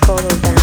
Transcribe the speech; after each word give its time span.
of 0.00 0.61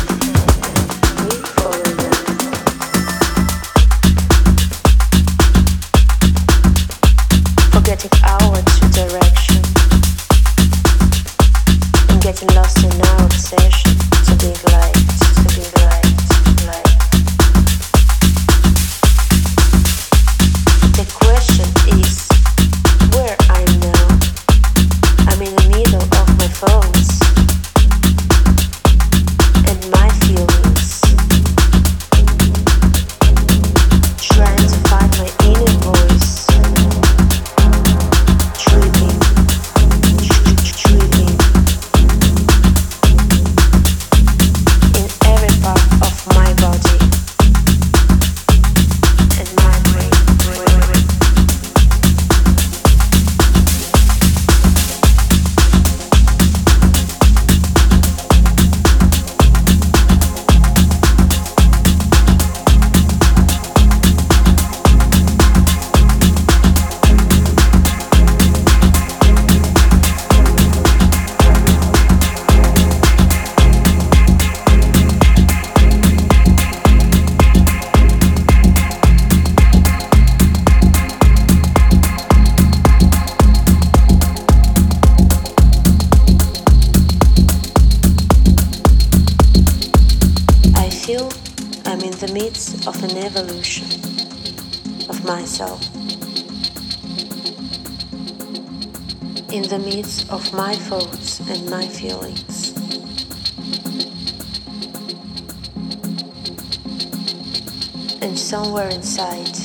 And 108.22 108.38
somewhere 108.38 108.90
inside, 108.90 109.58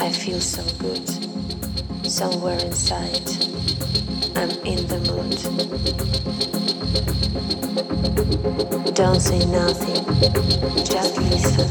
I 0.00 0.10
feel 0.10 0.40
so 0.40 0.62
good. 0.78 1.08
Somewhere 2.04 2.58
inside, 2.58 3.28
I'm 4.36 4.50
in 4.66 4.86
the 4.88 4.98
mood. 5.06 5.38
Don't 8.94 9.20
say 9.20 9.38
nothing, 9.46 10.04
just 10.84 11.18
listen. 11.18 11.68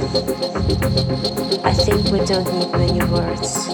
I 1.65 1.73
think 1.73 2.05
we 2.11 2.19
don't 2.25 2.47
need 2.53 2.71
many 2.71 3.03
words. 3.11 3.67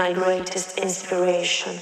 My 0.00 0.14
greatest 0.14 0.78
inspiration. 0.78 1.76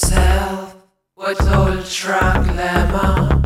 Yourself 0.00 0.76
with 1.16 1.40
ultra 1.42 2.42
glamour. 2.46 3.40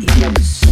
Yes. 0.00 0.69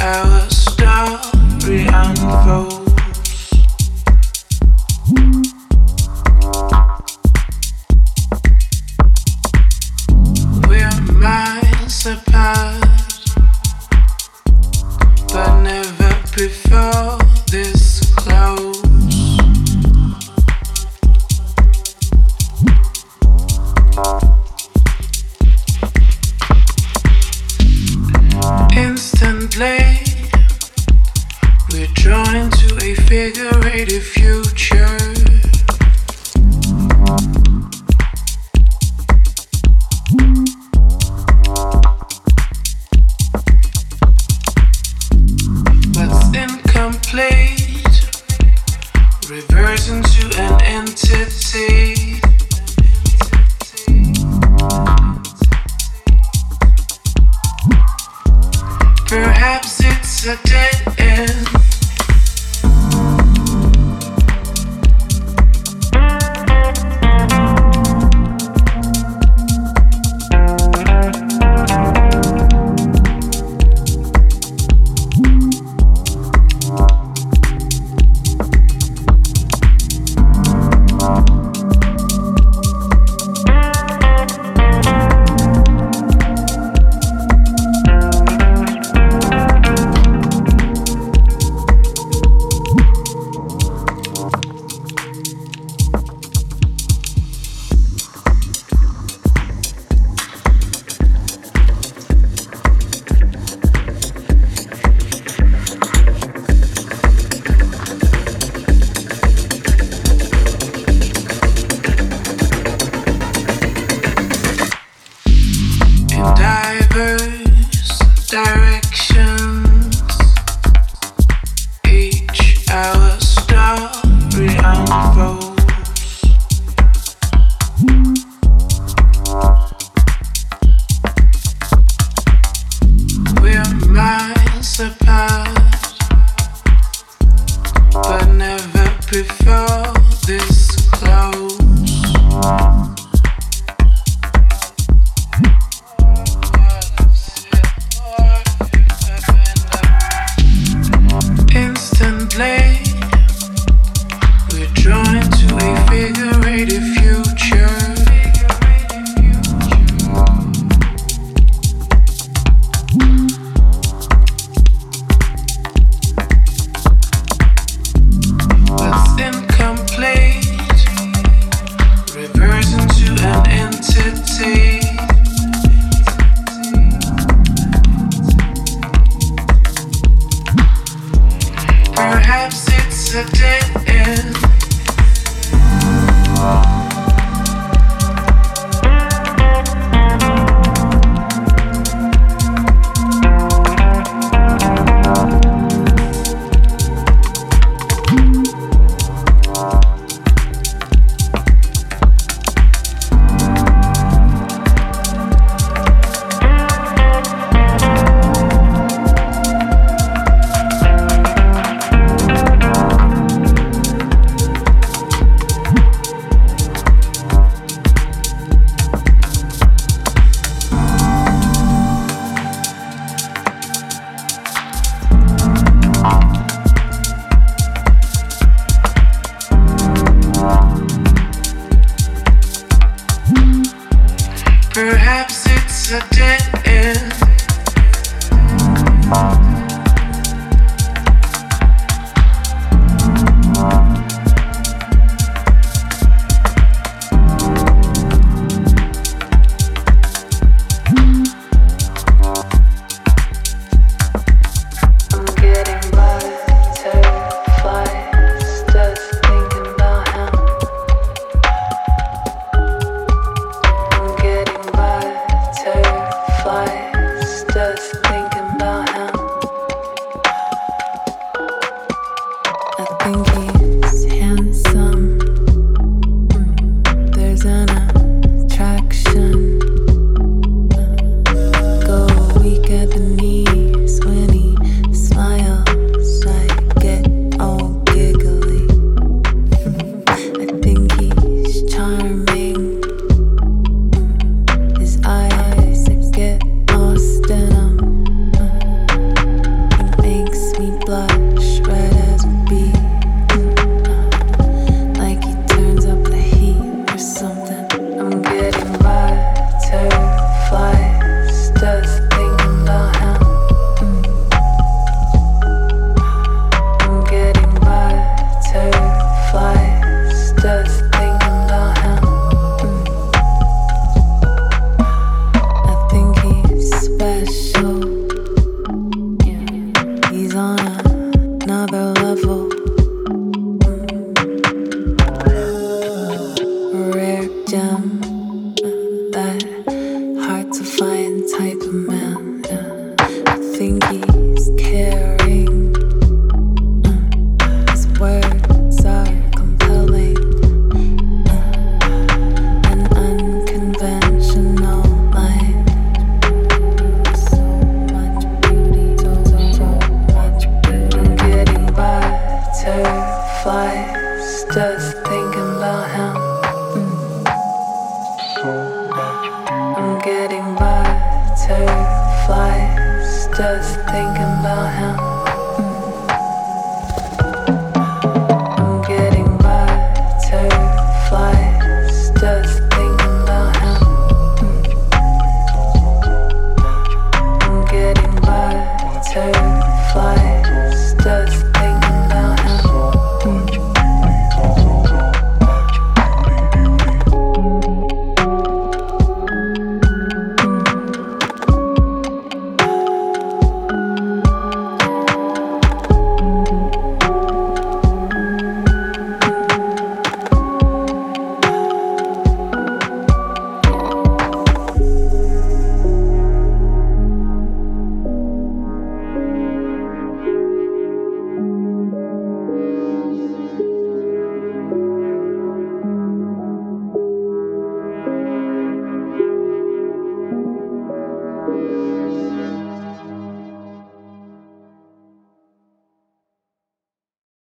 our 0.00 0.48
story 0.48 1.86
unfolds. 1.86 2.79